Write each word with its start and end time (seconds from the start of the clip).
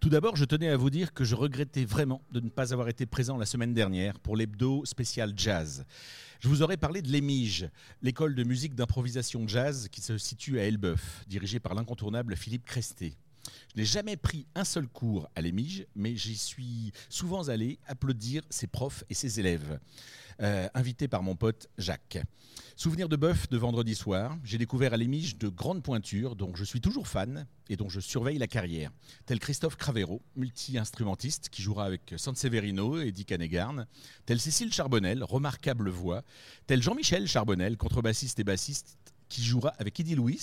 Tout 0.00 0.10
d'abord, 0.10 0.36
je 0.36 0.44
tenais 0.44 0.68
à 0.68 0.76
vous 0.76 0.90
dire 0.90 1.14
que 1.14 1.24
je 1.24 1.34
regrettais 1.34 1.84
vraiment 1.84 2.20
de 2.30 2.40
ne 2.40 2.50
pas 2.50 2.72
avoir 2.72 2.88
été 2.88 3.06
présent 3.06 3.38
la 3.38 3.46
semaine 3.46 3.72
dernière 3.72 4.18
pour 4.20 4.36
l'hebdo 4.36 4.84
spécial 4.84 5.32
jazz. 5.36 5.86
Je 6.40 6.48
vous 6.48 6.60
aurais 6.60 6.76
parlé 6.76 7.00
de 7.00 7.10
l'EMIGE, 7.10 7.70
l'école 8.02 8.34
de 8.34 8.44
musique 8.44 8.74
d'improvisation 8.74 9.48
jazz 9.48 9.88
qui 9.90 10.02
se 10.02 10.18
situe 10.18 10.58
à 10.58 10.64
Elbeuf, 10.64 11.24
dirigée 11.26 11.60
par 11.60 11.74
l'incontournable 11.74 12.36
Philippe 12.36 12.66
Cresté. 12.66 13.16
Je 13.74 13.80
n'ai 13.80 13.86
jamais 13.86 14.16
pris 14.16 14.46
un 14.54 14.64
seul 14.64 14.86
cours 14.88 15.28
à 15.34 15.40
l'EMIGE, 15.40 15.86
mais 15.94 16.16
j'y 16.16 16.36
suis 16.36 16.92
souvent 17.08 17.48
allé 17.48 17.78
applaudir 17.86 18.42
ses 18.50 18.66
profs 18.66 19.04
et 19.10 19.14
ses 19.14 19.40
élèves, 19.40 19.78
euh, 20.40 20.68
invité 20.74 21.08
par 21.08 21.22
mon 21.22 21.36
pote 21.36 21.68
Jacques. 21.78 22.18
Souvenir 22.76 23.08
de 23.08 23.16
bœuf 23.16 23.48
de 23.48 23.56
vendredi 23.56 23.94
soir, 23.94 24.36
j'ai 24.42 24.58
découvert 24.58 24.94
à 24.94 24.96
l'Émige 24.96 25.38
de 25.38 25.48
grandes 25.48 25.82
pointures 25.82 26.34
dont 26.34 26.54
je 26.54 26.64
suis 26.64 26.80
toujours 26.80 27.06
fan 27.06 27.46
et 27.68 27.76
dont 27.76 27.88
je 27.88 28.00
surveille 28.00 28.38
la 28.38 28.48
carrière, 28.48 28.90
tel 29.26 29.38
Christophe 29.38 29.76
Cravero, 29.76 30.22
multi-instrumentiste 30.34 31.48
qui 31.50 31.62
jouera 31.62 31.84
avec 31.84 32.14
Sanseverino 32.16 33.00
et 33.00 33.12
Dick 33.12 33.30
Hanegarn, 33.30 33.86
tel 34.26 34.40
Cécile 34.40 34.72
Charbonnel, 34.72 35.22
remarquable 35.22 35.88
voix, 35.88 36.22
tel 36.66 36.82
Jean-Michel 36.82 37.28
Charbonnel, 37.28 37.76
contrebassiste 37.76 38.40
et 38.40 38.44
bassiste 38.44 38.96
qui 39.34 39.42
jouera 39.42 39.70
avec 39.78 39.98
Eddie 39.98 40.14
Louis, 40.14 40.38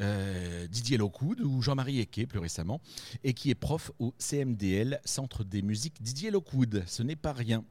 euh, 0.00 0.66
Didier 0.66 0.98
Lockwood 0.98 1.40
ou 1.40 1.62
Jean-Marie 1.62 2.00
Eke 2.00 2.28
plus 2.28 2.38
récemment, 2.38 2.78
et 3.24 3.32
qui 3.32 3.48
est 3.48 3.54
prof 3.54 3.90
au 3.98 4.12
CMDL, 4.18 5.00
Centre 5.06 5.44
des 5.44 5.62
musiques 5.62 6.02
Didier 6.02 6.30
Lockwood. 6.30 6.84
Ce 6.86 7.02
n'est 7.02 7.16
pas 7.16 7.32
rien 7.32 7.64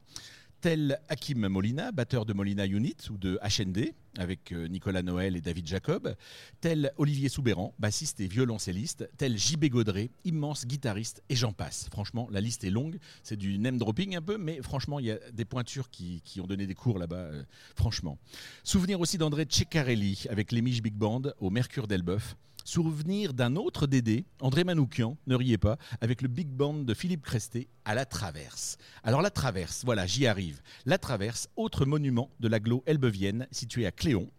tel 0.60 0.98
Hakim 1.08 1.46
Molina, 1.48 1.92
batteur 1.92 2.26
de 2.26 2.32
Molina 2.32 2.66
Unit 2.66 2.96
ou 3.10 3.16
de 3.16 3.38
HND, 3.42 3.94
avec 4.16 4.52
euh, 4.52 4.66
Nicolas 4.66 5.02
Noël 5.02 5.36
et 5.36 5.40
David 5.40 5.66
Jacob, 5.66 6.14
tel 6.60 6.92
Olivier 6.96 7.28
Soubéran, 7.28 7.74
bassiste 7.78 8.20
et 8.20 8.26
violoncelliste, 8.26 9.08
tel 9.16 9.38
JB 9.38 9.66
Gaudré, 9.66 10.10
immense 10.24 10.66
guitariste, 10.66 11.22
et 11.28 11.36
j'en 11.36 11.52
passe. 11.52 11.88
Franchement, 11.92 12.28
la 12.30 12.40
liste 12.40 12.64
est 12.64 12.70
longue, 12.70 12.98
c'est 13.22 13.36
du 13.36 13.58
name 13.58 13.78
dropping 13.78 14.16
un 14.16 14.22
peu, 14.22 14.36
mais 14.36 14.60
franchement, 14.62 14.98
il 14.98 15.06
y 15.06 15.10
a 15.12 15.18
des 15.32 15.44
pointures 15.44 15.90
qui, 15.90 16.22
ont 16.40 16.46
donné 16.46 16.66
des 16.66 16.74
cours 16.74 16.98
là-bas, 16.98 17.16
euh, 17.16 17.42
franchement. 17.76 18.18
Souvenir 18.64 19.00
aussi 19.00 19.18
d'André 19.18 19.46
Ceccarelli, 19.48 20.24
avec 20.28 20.52
les 20.52 20.62
Big 20.62 20.94
Band 20.94 21.22
au 21.40 21.50
Mercure 21.50 21.86
d'Elbeuf, 21.86 22.36
Souvenir 22.68 23.32
d'un 23.32 23.56
autre 23.56 23.86
Dédé, 23.86 24.26
André 24.42 24.62
Manoukian, 24.62 25.16
ne 25.26 25.34
riez 25.34 25.56
pas, 25.56 25.78
avec 26.02 26.20
le 26.20 26.28
big 26.28 26.48
band 26.48 26.74
de 26.74 26.92
Philippe 26.92 27.22
Cresté 27.22 27.66
à 27.86 27.94
La 27.94 28.04
Traverse. 28.04 28.76
Alors 29.02 29.22
La 29.22 29.30
Traverse, 29.30 29.86
voilà, 29.86 30.04
j'y 30.04 30.26
arrive. 30.26 30.60
La 30.84 30.98
Traverse, 30.98 31.48
autre 31.56 31.86
monument 31.86 32.30
de 32.40 32.46
l'agglo 32.46 32.82
elbevienne 32.84 33.46
situé 33.52 33.86
à 33.86 33.90
Cléon 33.90 34.30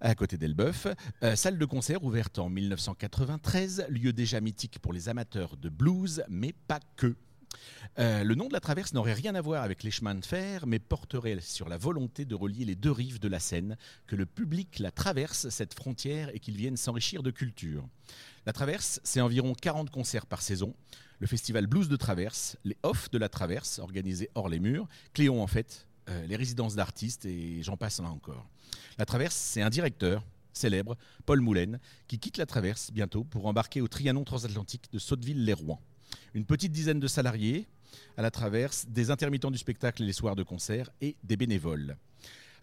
à 0.00 0.14
côté 0.14 0.36
d'Elbeuf. 0.36 0.86
Euh, 1.24 1.34
salle 1.34 1.58
de 1.58 1.64
concert 1.64 2.04
ouverte 2.04 2.38
en 2.38 2.48
1993, 2.48 3.86
lieu 3.88 4.12
déjà 4.12 4.40
mythique 4.40 4.78
pour 4.78 4.92
les 4.92 5.08
amateurs 5.08 5.56
de 5.56 5.68
blues, 5.68 6.22
mais 6.28 6.54
pas 6.68 6.78
que. 6.94 7.16
Euh, 7.98 8.24
le 8.24 8.34
nom 8.34 8.48
de 8.48 8.52
la 8.52 8.60
traverse 8.60 8.92
n'aurait 8.92 9.14
rien 9.14 9.34
à 9.34 9.40
voir 9.40 9.62
avec 9.62 9.82
les 9.82 9.90
chemins 9.90 10.14
de 10.14 10.24
fer, 10.24 10.66
mais 10.66 10.78
porterait 10.78 11.40
sur 11.40 11.68
la 11.68 11.78
volonté 11.78 12.24
de 12.24 12.34
relier 12.34 12.64
les 12.64 12.74
deux 12.74 12.90
rives 12.90 13.20
de 13.20 13.28
la 13.28 13.38
Seine, 13.38 13.76
que 14.06 14.16
le 14.16 14.26
public 14.26 14.78
la 14.78 14.90
traverse, 14.90 15.48
cette 15.48 15.74
frontière, 15.74 16.30
et 16.34 16.38
qu'il 16.38 16.56
vienne 16.56 16.76
s'enrichir 16.76 17.22
de 17.22 17.30
culture. 17.30 17.86
La 18.44 18.52
traverse, 18.52 19.00
c'est 19.02 19.20
environ 19.20 19.54
40 19.54 19.90
concerts 19.90 20.26
par 20.26 20.42
saison. 20.42 20.74
Le 21.18 21.26
festival 21.26 21.66
Blues 21.66 21.88
de 21.88 21.96
Traverse, 21.96 22.58
les 22.64 22.76
Off 22.82 23.10
de 23.10 23.18
la 23.18 23.30
Traverse, 23.30 23.78
organisés 23.78 24.28
hors 24.34 24.48
les 24.48 24.60
murs, 24.60 24.86
Cléon 25.14 25.42
en 25.42 25.46
fait, 25.46 25.86
euh, 26.10 26.26
les 26.26 26.36
résidences 26.36 26.74
d'artistes, 26.74 27.24
et 27.24 27.62
j'en 27.62 27.78
passe 27.78 28.00
là 28.00 28.10
encore. 28.10 28.46
La 28.98 29.06
Traverse, 29.06 29.34
c'est 29.34 29.62
un 29.62 29.70
directeur, 29.70 30.22
célèbre, 30.52 30.96
Paul 31.24 31.40
Moulin, 31.40 31.78
qui 32.08 32.18
quitte 32.18 32.36
la 32.36 32.46
Traverse 32.46 32.90
bientôt 32.92 33.24
pour 33.24 33.46
embarquer 33.46 33.80
au 33.80 33.88
Trianon 33.88 34.24
transatlantique 34.24 34.92
de 34.92 34.98
Sotteville-les-Rouen 34.98 35.80
une 36.34 36.44
petite 36.44 36.72
dizaine 36.72 37.00
de 37.00 37.06
salariés 37.06 37.66
à 38.16 38.22
la 38.22 38.30
traverse, 38.30 38.86
des 38.88 39.10
intermittents 39.10 39.50
du 39.50 39.58
spectacle 39.58 40.02
et 40.02 40.06
les 40.06 40.12
soirs 40.12 40.36
de 40.36 40.42
concert 40.42 40.90
et 41.00 41.16
des 41.24 41.36
bénévoles. 41.36 41.96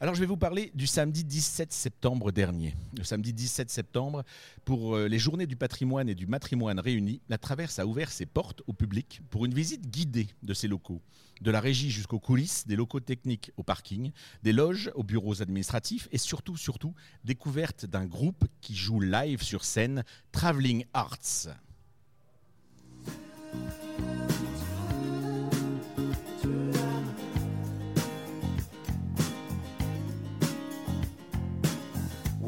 Alors 0.03 0.16
je 0.16 0.19
vais 0.19 0.25
vous 0.25 0.36
parler 0.36 0.69
du 0.75 0.86
samedi 0.86 1.24
17 1.24 1.72
septembre 1.72 2.34
dernier. 2.34 2.75
Le 2.97 3.06
samedi 3.06 3.31
17 3.31 3.69
septembre, 3.69 4.24
pour 4.66 4.97
euh, 4.97 5.08
les 5.08 5.18
journées 5.18 5.47
du 5.47 5.56
patrimoine 5.56 6.09
et 6.09 6.16
du 6.16 6.28
matrimoine 6.28 6.80
réunis, 6.80 7.22
la 7.30 7.38
Traverse 7.38 7.80
a 7.80 7.86
ouvert 7.86 8.12
ses 8.12 8.25
portes 8.25 8.64
au 8.68 8.74
public 8.74 9.22
pour 9.30 9.46
une 9.46 9.53
visite 9.53 9.90
guidée 9.90 10.28
de 10.41 10.53
ses 10.53 10.68
locaux. 10.68 11.02
De 11.41 11.52
la 11.52 11.62
régie 11.62 11.90
jusqu'aux 11.90 12.20
coulisses, 12.20 12.68
des 12.68 12.75
locaux 12.75 13.00
techniques 13.00 13.52
au 13.56 13.64
parking, 13.64 14.12
des 14.44 14.52
loges 14.52 14.91
aux 14.96 15.03
bureaux 15.03 15.41
administratifs 15.41 16.09
et 16.12 16.18
surtout, 16.18 16.58
surtout, 16.58 16.94
découverte 17.24 17.85
d'un 17.85 18.06
groupe 18.06 18.46
qui 18.59 18.75
joue 18.75 19.00
live 19.00 19.41
sur 19.41 19.64
scène, 19.64 20.03
Traveling 20.34 20.84
Arts. 20.94 21.47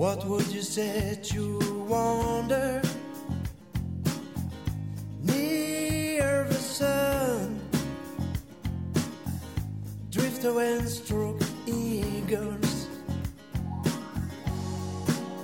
What 0.06 0.26
would 0.26 0.48
you 0.48 0.62
say 0.62 1.18
to 1.24 1.86
wander 1.88 2.82
near 5.24 6.44
the 6.50 6.54
sun? 6.54 7.60
Drift 10.12 10.44
away 10.44 10.78
and 10.78 10.88
stroke 10.88 11.42
eagles. 11.66 12.88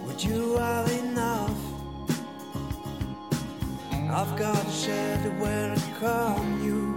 Would 0.06 0.22
you 0.22 0.58
have 0.58 0.92
I've 4.22 4.36
got 4.36 4.68
a 4.68 4.72
shed 4.72 5.40
where 5.40 5.72
I 5.72 5.78
come 6.00 6.64
you. 6.64 6.96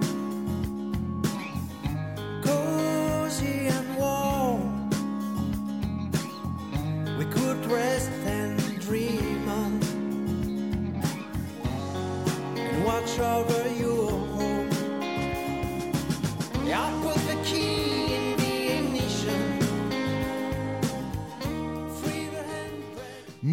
Cozy 2.43 3.69
and 3.69 3.97
warm. 3.97 4.91
We 7.17 7.25
could 7.25 7.65
rest 7.65 8.11
and 8.27 8.79
dream 8.79 9.49
on. 9.49 9.81
And 12.59 12.85
watch 12.85 13.19
over 13.19 13.69
your 13.69 13.74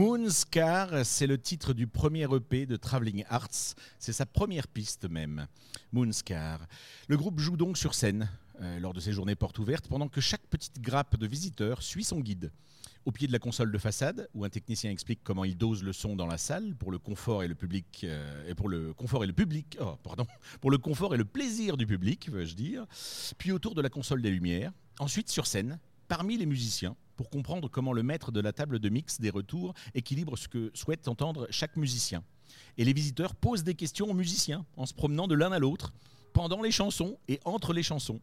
Moonscar, 0.02 1.06
c'est 1.06 1.28
le 1.28 1.38
titre 1.38 1.74
du 1.74 1.86
premier 1.86 2.24
EP 2.24 2.66
de 2.66 2.76
Traveling 2.76 3.24
Arts. 3.30 3.76
C'est 4.00 4.14
sa 4.14 4.26
première 4.26 4.68
piste 4.68 5.08
même. 5.08 5.46
Moonscar. 5.92 6.66
Le 7.08 7.18
groupe 7.18 7.40
joue 7.40 7.56
donc 7.56 7.78
sur 7.78 7.94
scène 7.94 8.28
euh, 8.62 8.80
lors 8.80 8.96
de 8.96 9.00
ces 9.00 9.14
journées 9.14 9.36
portes 9.36 9.60
ouvertes 9.60 9.88
pendant 9.88 10.08
que 10.08 10.20
chaque 10.20 10.42
petite 10.48 10.82
grappe 10.82 11.18
de 11.18 11.28
visiteurs 11.28 11.84
suit 11.84 12.04
son 12.04 12.20
guide. 12.20 12.52
Au 13.06 13.12
pied 13.12 13.28
de 13.28 13.32
la 13.32 13.38
console 13.38 13.72
de 13.72 13.78
façade, 13.78 14.28
où 14.34 14.44
un 14.44 14.50
technicien 14.50 14.90
explique 14.90 15.20
comment 15.24 15.46
il 15.46 15.56
dose 15.56 15.84
le 15.84 15.94
son 15.94 16.16
dans 16.16 16.26
la 16.26 16.40
salle 16.40 16.74
pour 16.78 16.90
le 16.90 16.98
confort 16.98 17.44
et 17.44 17.48
le 17.48 17.54
public 17.54 18.02
euh, 18.04 18.50
et 18.50 18.56
pour 18.56 18.70
le 18.70 18.96
confort 18.96 19.24
et 19.24 19.28
le 19.28 19.34
public, 19.34 19.78
oh, 19.80 19.98
pardon, 20.02 20.26
pour 20.62 20.72
le 20.72 20.80
confort 20.80 21.14
et 21.14 21.18
le 21.18 21.26
plaisir 21.26 21.78
du 21.78 21.86
public, 21.86 22.28
veux-je 22.28 22.56
dire. 22.56 22.88
Puis 23.38 23.52
autour 23.52 23.76
de 23.76 23.84
la 23.84 23.90
console 23.90 24.24
des 24.24 24.32
lumières. 24.32 24.72
Ensuite 24.98 25.30
sur 25.30 25.46
scène, 25.46 25.78
parmi 26.08 26.38
les 26.38 26.48
musiciens, 26.48 26.96
pour 27.22 27.30
comprendre 27.30 27.70
comment 27.70 27.94
le 27.94 28.02
maître 28.02 28.32
de 28.32 28.40
la 28.40 28.52
table 28.52 28.80
de 28.80 28.90
mix 28.90 29.22
des 29.22 29.30
retours 29.30 29.76
équilibre 29.94 30.36
ce 30.36 30.48
que 30.48 30.72
souhaite 30.74 31.08
entendre 31.08 31.46
chaque 31.52 31.76
musicien. 31.76 32.24
Et 32.80 32.84
les 32.84 32.94
visiteurs 32.94 33.36
posent 33.36 33.64
des 33.64 33.76
questions 33.76 34.10
aux 34.10 34.16
musiciens 34.16 34.66
en 34.76 34.88
se 34.88 34.96
promenant 34.96 35.28
de 35.28 35.36
l'un 35.36 35.52
à 35.52 35.60
l'autre 35.60 35.94
pendant 36.34 36.64
les 36.64 36.72
chansons 36.72 37.20
et 37.28 37.40
entre 37.46 37.74
les 37.74 37.84
chansons. 37.84 38.20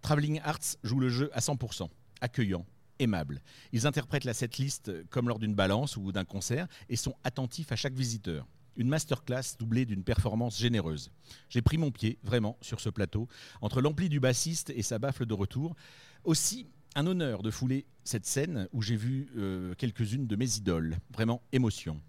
Traveling 0.00 0.40
Arts 0.42 0.78
joue 0.82 1.00
le 1.00 1.10
jeu 1.10 1.28
à 1.34 1.40
100%, 1.40 1.90
accueillant, 2.22 2.64
aimable. 2.98 3.42
Ils 3.72 3.86
interprètent 3.86 4.24
la 4.24 4.32
setlist 4.32 4.90
comme 5.10 5.28
lors 5.28 5.38
d'une 5.38 5.54
balance 5.54 5.98
ou 5.98 6.10
d'un 6.10 6.24
concert 6.24 6.66
et 6.88 6.96
sont 6.96 7.16
attentifs 7.24 7.72
à 7.72 7.76
chaque 7.76 7.92
visiteur. 7.92 8.48
Une 8.76 8.88
masterclass 8.88 9.58
doublée 9.58 9.84
d'une 9.84 10.02
performance 10.02 10.58
généreuse. 10.58 11.10
J'ai 11.50 11.60
pris 11.60 11.76
mon 11.76 11.90
pied, 11.90 12.18
vraiment, 12.22 12.56
sur 12.62 12.80
ce 12.80 12.88
plateau, 12.88 13.28
entre 13.60 13.82
l'ampli 13.82 14.08
du 14.08 14.18
bassiste 14.18 14.70
et 14.70 14.80
sa 14.80 14.98
baffle 14.98 15.26
de 15.26 15.34
retour. 15.34 15.76
Aussi, 16.24 16.66
un 16.94 17.06
honneur 17.06 17.42
de 17.42 17.50
fouler 17.50 17.86
cette 18.04 18.26
scène 18.26 18.68
où 18.72 18.82
j'ai 18.82 18.96
vu 18.96 19.28
euh, 19.36 19.74
quelques-unes 19.76 20.26
de 20.26 20.36
mes 20.36 20.56
idoles. 20.56 20.96
Vraiment 21.12 21.42
émotion. 21.52 22.00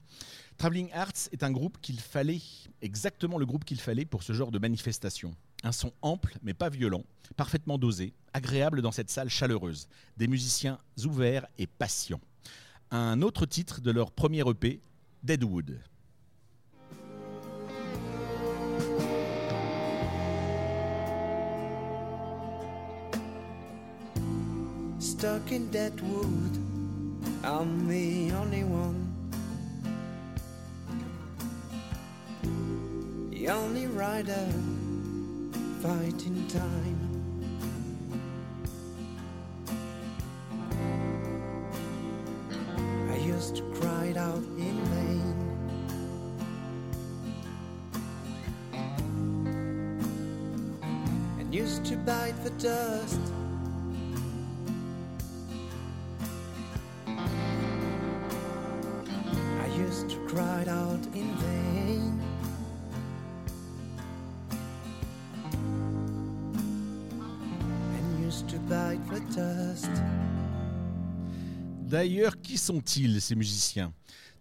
Traveling 0.58 0.92
Arts 0.94 1.30
est 1.32 1.44
un 1.44 1.52
groupe 1.52 1.80
qu'il 1.82 2.00
fallait, 2.00 2.42
exactement 2.82 3.38
le 3.38 3.46
groupe 3.46 3.66
qu'il 3.66 3.80
fallait 3.80 4.06
pour 4.06 4.24
ce 4.24 4.34
genre 4.34 4.52
de 4.52 4.60
manifestation. 4.60 5.36
Un 5.64 5.72
son 5.72 5.92
ample 6.02 6.38
mais 6.44 6.54
pas 6.54 6.70
violent, 6.70 7.04
parfaitement 7.36 7.78
dosé, 7.78 8.14
agréable 8.34 8.82
dans 8.82 8.92
cette 8.92 9.10
salle 9.10 9.30
chaleureuse. 9.30 9.88
Des 10.18 10.28
musiciens 10.28 10.80
ouverts 11.06 11.48
et 11.58 11.68
patients. 11.68 12.22
Un 12.92 13.22
autre 13.22 13.46
titre 13.46 13.82
de 13.82 13.92
leur 13.92 14.12
premier 14.12 14.48
EP, 14.48 14.82
Deadwood. 15.24 15.80
Stuck 25.22 25.52
in 25.52 25.70
that 25.70 25.94
wood. 26.02 26.58
I'm 27.44 27.88
the 27.88 28.32
only 28.32 28.64
one. 28.64 29.00
The 33.30 33.50
only 33.50 33.86
rider 33.86 34.48
fighting 35.84 36.48
time. 36.48 37.00
I 43.12 43.18
used 43.18 43.58
to 43.58 43.64
cry 43.80 44.16
out 44.18 44.44
in 44.58 44.78
vain. 44.90 45.36
And 51.40 51.54
used 51.54 51.86
to 51.86 51.96
bite 51.98 52.44
the 52.44 52.50
dust. 52.58 53.41
D'ailleurs, 71.92 72.40
qui 72.42 72.58
sont-ils 72.58 73.22
ces 73.22 73.36
musiciens? 73.36 73.94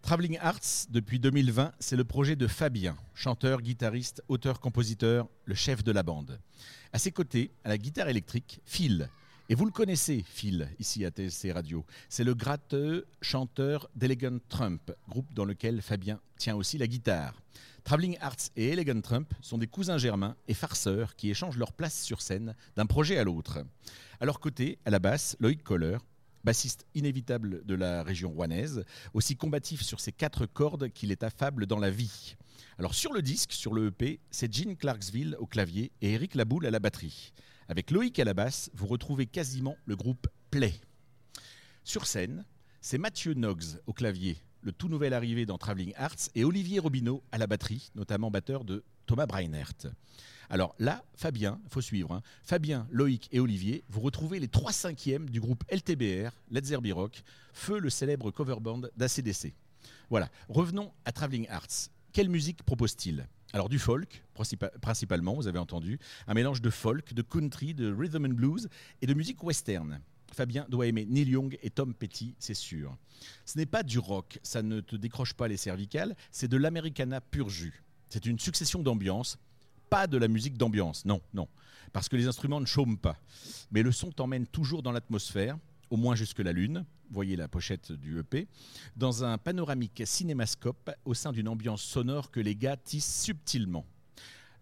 Traveling 0.02 0.38
Arts, 0.40 0.86
depuis 0.88 1.18
2020, 1.18 1.72
c'est 1.78 1.96
le 1.96 2.04
projet 2.04 2.36
de 2.36 2.46
Fabien, 2.46 2.96
chanteur, 3.14 3.60
guitariste, 3.60 4.22
auteur-compositeur, 4.28 5.28
le 5.44 5.54
chef 5.54 5.84
de 5.84 5.92
la 5.92 6.02
bande. 6.02 6.40
À 6.92 6.98
ses 6.98 7.10
côtés, 7.10 7.50
à 7.64 7.68
la 7.68 7.76
guitare 7.76 8.08
électrique, 8.08 8.60
Phil. 8.64 9.10
Et 9.50 9.56
vous 9.56 9.64
le 9.64 9.72
connaissez, 9.72 10.24
Phil, 10.28 10.68
ici 10.78 11.04
à 11.04 11.10
TSC 11.10 11.50
Radio. 11.50 11.84
C'est 12.08 12.22
le 12.22 12.34
gratteux 12.34 13.08
chanteur 13.20 13.90
d'Elegant 13.96 14.38
Trump, 14.48 14.92
groupe 15.08 15.34
dans 15.34 15.44
lequel 15.44 15.82
Fabien 15.82 16.20
tient 16.38 16.54
aussi 16.54 16.78
la 16.78 16.86
guitare. 16.86 17.34
Traveling 17.82 18.16
Arts 18.20 18.50
et 18.54 18.68
Elegant 18.68 19.00
Trump 19.00 19.34
sont 19.40 19.58
des 19.58 19.66
cousins 19.66 19.98
germains 19.98 20.36
et 20.46 20.54
farceurs 20.54 21.16
qui 21.16 21.30
échangent 21.30 21.58
leur 21.58 21.72
place 21.72 22.00
sur 22.00 22.22
scène 22.22 22.54
d'un 22.76 22.86
projet 22.86 23.18
à 23.18 23.24
l'autre. 23.24 23.58
À 24.20 24.24
leur 24.24 24.38
côté, 24.38 24.78
à 24.84 24.90
la 24.90 25.00
basse, 25.00 25.36
Loïc 25.40 25.64
Kohler, 25.64 25.98
bassiste 26.44 26.86
inévitable 26.94 27.66
de 27.66 27.74
la 27.74 28.04
région 28.04 28.30
rouennaise, 28.30 28.84
aussi 29.14 29.34
combatif 29.34 29.82
sur 29.82 29.98
ses 29.98 30.12
quatre 30.12 30.46
cordes 30.46 30.90
qu'il 30.90 31.10
est 31.10 31.24
affable 31.24 31.66
dans 31.66 31.80
la 31.80 31.90
vie. 31.90 32.36
Alors 32.78 32.94
sur 32.94 33.12
le 33.12 33.20
disque, 33.20 33.52
sur 33.52 33.74
le 33.74 33.88
EP, 33.88 34.20
c'est 34.30 34.54
Gene 34.54 34.76
Clarksville 34.76 35.34
au 35.40 35.46
clavier 35.46 35.90
et 36.02 36.12
Eric 36.12 36.36
Laboule 36.36 36.66
à 36.66 36.70
la 36.70 36.78
batterie. 36.78 37.32
Avec 37.70 37.92
Loïc 37.92 38.18
à 38.18 38.24
la 38.24 38.34
basse, 38.34 38.68
vous 38.74 38.88
retrouvez 38.88 39.26
quasiment 39.26 39.76
le 39.86 39.94
groupe 39.94 40.26
Play. 40.50 40.74
Sur 41.84 42.04
scène, 42.04 42.44
c'est 42.80 42.98
Mathieu 42.98 43.34
Noggs 43.34 43.78
au 43.86 43.92
clavier, 43.92 44.38
le 44.62 44.72
tout 44.72 44.88
nouvel 44.88 45.14
arrivé 45.14 45.46
dans 45.46 45.56
Traveling 45.56 45.92
Arts, 45.94 46.30
et 46.34 46.42
Olivier 46.42 46.80
Robineau 46.80 47.22
à 47.30 47.38
la 47.38 47.46
batterie, 47.46 47.92
notamment 47.94 48.28
batteur 48.28 48.64
de 48.64 48.82
Thomas 49.06 49.26
Breinert. 49.26 49.86
Alors 50.48 50.74
là, 50.80 51.04
Fabien, 51.14 51.60
faut 51.68 51.80
suivre. 51.80 52.12
hein. 52.12 52.22
Fabien, 52.42 52.88
Loïc 52.90 53.28
et 53.30 53.38
Olivier, 53.38 53.84
vous 53.88 54.00
retrouvez 54.00 54.40
les 54.40 54.48
trois 54.48 54.72
cinquièmes 54.72 55.30
du 55.30 55.40
groupe 55.40 55.62
LTBR, 55.70 56.32
Let's 56.50 56.64
Zerby 56.64 56.90
Rock, 56.90 57.22
feu 57.52 57.78
le 57.78 57.88
célèbre 57.88 58.32
cover 58.32 58.56
band 58.60 58.80
d'ACDC. 58.96 59.54
Voilà, 60.08 60.28
revenons 60.48 60.92
à 61.04 61.12
Traveling 61.12 61.46
Arts. 61.48 61.88
Quelle 62.12 62.30
musique 62.30 62.64
propose-t-il? 62.64 63.28
Alors 63.52 63.68
du 63.68 63.78
folk, 63.78 64.24
principa- 64.34 64.76
principalement, 64.80 65.34
vous 65.34 65.48
avez 65.48 65.58
entendu, 65.58 65.98
un 66.26 66.34
mélange 66.34 66.62
de 66.62 66.70
folk, 66.70 67.14
de 67.14 67.22
country, 67.22 67.74
de 67.74 67.92
rhythm 67.92 68.26
and 68.26 68.34
blues 68.34 68.68
et 69.02 69.06
de 69.06 69.14
musique 69.14 69.42
western. 69.42 70.00
Fabien 70.32 70.64
doit 70.68 70.86
aimer 70.86 71.06
Neil 71.06 71.30
Young 71.30 71.58
et 71.62 71.70
Tom 71.70 71.92
Petty, 71.92 72.36
c'est 72.38 72.54
sûr. 72.54 72.96
Ce 73.44 73.58
n'est 73.58 73.66
pas 73.66 73.82
du 73.82 73.98
rock, 73.98 74.38
ça 74.44 74.62
ne 74.62 74.80
te 74.80 74.94
décroche 74.94 75.34
pas 75.34 75.48
les 75.48 75.56
cervicales, 75.56 76.14
c'est 76.30 76.48
de 76.48 76.56
l'americana 76.56 77.20
pur 77.20 77.48
jus. 77.48 77.82
C'est 78.08 78.26
une 78.26 78.38
succession 78.38 78.82
d'ambiances, 78.82 79.38
pas 79.88 80.06
de 80.06 80.16
la 80.16 80.28
musique 80.28 80.56
d'ambiance, 80.56 81.04
non, 81.04 81.20
non, 81.34 81.48
parce 81.92 82.08
que 82.08 82.14
les 82.16 82.28
instruments 82.28 82.60
ne 82.60 82.66
chôment 82.66 82.96
pas. 82.96 83.18
Mais 83.72 83.82
le 83.82 83.90
son 83.90 84.12
t'emmène 84.12 84.46
toujours 84.46 84.84
dans 84.84 84.92
l'atmosphère, 84.92 85.58
au 85.90 85.96
moins 85.96 86.14
jusque 86.14 86.38
la 86.38 86.52
lune, 86.52 86.84
voyez 87.10 87.36
la 87.36 87.48
pochette 87.48 87.92
du 87.92 88.18
EP, 88.18 88.46
dans 88.96 89.24
un 89.24 89.38
panoramique 89.38 90.02
cinémascope 90.06 90.90
au 91.04 91.14
sein 91.14 91.32
d'une 91.32 91.48
ambiance 91.48 91.82
sonore 91.82 92.30
que 92.30 92.40
les 92.40 92.54
gars 92.54 92.76
tissent 92.76 93.22
subtilement. 93.22 93.84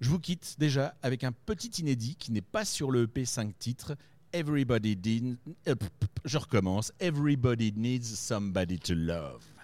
Je 0.01 0.11
vous 0.11 0.19
quitte 0.19 0.57
déjà 0.59 0.95
avec 1.03 1.25
un 1.25 1.33
petit 1.33 1.69
inédit 1.81 2.17
qui 2.17 2.33
n'est 2.33 2.41
pas 2.41 2.65
sur 2.65 2.91
le 2.91 3.03
EP 3.03 3.25
5 3.25 3.59
titres. 3.59 3.97
Everybody 4.33 4.95
did, 4.95 5.37
euh, 5.67 5.75
je 6.25 6.39
recommence. 6.39 6.93
Everybody 7.01 7.73
needs 7.75 8.05
somebody 8.05 8.79
to 8.79 8.95
love. 8.95 9.58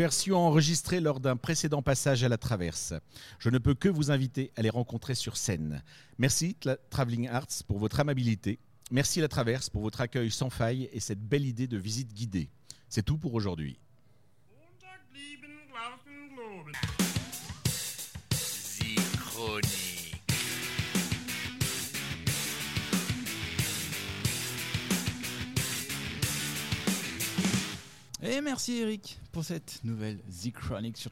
Version 0.00 0.38
enregistrée 0.38 0.98
lors 0.98 1.20
d'un 1.20 1.36
précédent 1.36 1.82
passage 1.82 2.24
à 2.24 2.30
la 2.30 2.38
traverse. 2.38 2.94
Je 3.38 3.50
ne 3.50 3.58
peux 3.58 3.74
que 3.74 3.90
vous 3.90 4.10
inviter 4.10 4.50
à 4.56 4.62
les 4.62 4.70
rencontrer 4.70 5.14
sur 5.14 5.36
scène. 5.36 5.82
Merci 6.16 6.56
Tla- 6.58 6.78
Traveling 6.88 7.28
Arts 7.28 7.62
pour 7.68 7.78
votre 7.78 8.00
amabilité. 8.00 8.58
Merci 8.90 9.20
la 9.20 9.28
traverse 9.28 9.68
pour 9.68 9.82
votre 9.82 10.00
accueil 10.00 10.30
sans 10.30 10.48
faille 10.48 10.88
et 10.94 11.00
cette 11.00 11.20
belle 11.20 11.44
idée 11.44 11.66
de 11.66 11.76
visite 11.76 12.14
guidée. 12.14 12.48
C'est 12.88 13.02
tout 13.04 13.18
pour 13.18 13.34
aujourd'hui. 13.34 13.78
Zichronie. 18.32 19.89
Et 28.22 28.42
merci 28.42 28.76
Eric 28.80 29.18
pour 29.32 29.44
cette 29.44 29.80
nouvelle 29.82 30.18
Z 30.30 30.50
Chronic 30.52 30.98
sur 30.98 31.08